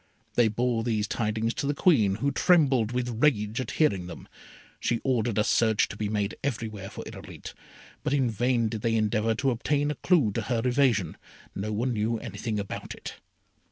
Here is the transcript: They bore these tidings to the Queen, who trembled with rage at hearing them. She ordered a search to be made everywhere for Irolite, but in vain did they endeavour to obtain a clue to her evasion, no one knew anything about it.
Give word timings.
They 0.33 0.47
bore 0.47 0.83
these 0.83 1.07
tidings 1.07 1.53
to 1.53 1.67
the 1.67 1.75
Queen, 1.75 2.15
who 2.15 2.31
trembled 2.31 2.91
with 2.91 3.21
rage 3.23 3.61
at 3.61 3.69
hearing 3.77 4.07
them. 4.07 4.27
She 4.79 4.99
ordered 5.03 5.37
a 5.37 5.43
search 5.43 5.87
to 5.89 5.95
be 5.95 6.09
made 6.09 6.33
everywhere 6.43 6.89
for 6.89 7.03
Irolite, 7.03 7.53
but 8.01 8.11
in 8.11 8.27
vain 8.27 8.67
did 8.67 8.81
they 8.81 8.95
endeavour 8.95 9.35
to 9.35 9.51
obtain 9.51 9.91
a 9.91 9.95
clue 10.01 10.31
to 10.31 10.41
her 10.41 10.61
evasion, 10.65 11.17
no 11.53 11.71
one 11.71 11.93
knew 11.93 12.17
anything 12.17 12.59
about 12.59 12.95
it. 12.95 13.17